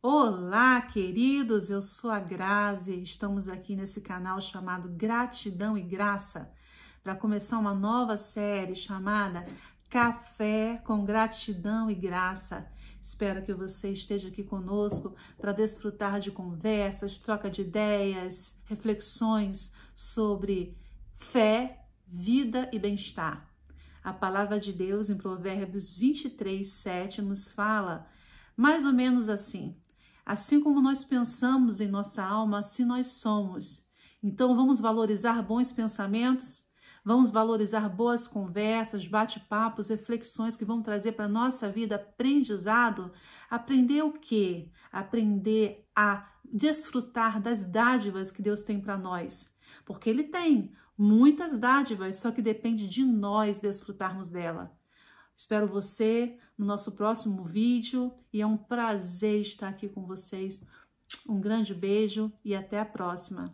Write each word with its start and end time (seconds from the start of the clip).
Olá, 0.00 0.80
queridos, 0.80 1.70
eu 1.70 1.82
sou 1.82 2.12
a 2.12 2.20
Grazi. 2.20 3.02
Estamos 3.02 3.48
aqui 3.48 3.74
nesse 3.74 4.00
canal 4.00 4.40
chamado 4.40 4.88
Gratidão 4.90 5.76
e 5.76 5.82
Graça 5.82 6.52
para 7.02 7.16
começar 7.16 7.58
uma 7.58 7.74
nova 7.74 8.16
série 8.16 8.76
chamada 8.76 9.44
Café 9.90 10.80
com 10.84 11.04
Gratidão 11.04 11.90
e 11.90 11.96
Graça. 11.96 12.70
Espero 13.02 13.44
que 13.44 13.52
você 13.52 13.90
esteja 13.90 14.28
aqui 14.28 14.44
conosco 14.44 15.16
para 15.36 15.50
desfrutar 15.50 16.20
de 16.20 16.30
conversas, 16.30 17.18
troca 17.18 17.50
de 17.50 17.62
ideias, 17.62 18.56
reflexões 18.66 19.72
sobre 19.96 20.78
fé, 21.16 21.84
vida 22.06 22.70
e 22.72 22.78
bem-estar. 22.78 23.52
A 24.04 24.12
palavra 24.12 24.60
de 24.60 24.72
Deus 24.72 25.10
em 25.10 25.16
Provérbios 25.16 25.92
23, 25.92 26.68
7 26.68 27.20
nos 27.20 27.50
fala 27.50 28.08
mais 28.56 28.84
ou 28.84 28.92
menos 28.92 29.28
assim: 29.28 29.76
Assim 30.28 30.60
como 30.60 30.82
nós 30.82 31.02
pensamos 31.02 31.80
em 31.80 31.88
nossa 31.88 32.22
alma, 32.22 32.58
assim 32.58 32.84
nós 32.84 33.06
somos. 33.06 33.88
Então 34.22 34.54
vamos 34.54 34.78
valorizar 34.78 35.40
bons 35.40 35.72
pensamentos, 35.72 36.68
vamos 37.02 37.30
valorizar 37.30 37.88
boas 37.88 38.28
conversas, 38.28 39.06
bate-papos, 39.06 39.88
reflexões 39.88 40.54
que 40.54 40.66
vão 40.66 40.82
trazer 40.82 41.12
para 41.12 41.26
nossa 41.26 41.70
vida 41.70 41.94
aprendizado. 41.94 43.10
Aprender 43.48 44.02
o 44.02 44.12
quê? 44.12 44.70
Aprender 44.92 45.88
a 45.96 46.28
desfrutar 46.44 47.40
das 47.40 47.64
dádivas 47.64 48.30
que 48.30 48.42
Deus 48.42 48.62
tem 48.62 48.78
para 48.78 48.98
nós. 48.98 49.56
Porque 49.86 50.10
Ele 50.10 50.24
tem 50.24 50.74
muitas 50.94 51.58
dádivas, 51.58 52.16
só 52.16 52.30
que 52.30 52.42
depende 52.42 52.86
de 52.86 53.02
nós 53.02 53.58
desfrutarmos 53.58 54.28
dela. 54.28 54.76
Espero 55.38 55.68
você 55.68 56.36
no 56.58 56.66
nosso 56.66 56.96
próximo 56.96 57.44
vídeo 57.44 58.12
e 58.32 58.42
é 58.42 58.46
um 58.46 58.56
prazer 58.56 59.40
estar 59.40 59.68
aqui 59.68 59.88
com 59.88 60.04
vocês. 60.04 60.60
Um 61.28 61.40
grande 61.40 61.72
beijo 61.72 62.32
e 62.44 62.56
até 62.56 62.80
a 62.80 62.84
próxima. 62.84 63.44